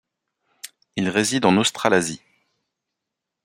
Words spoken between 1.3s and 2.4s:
en Australasie.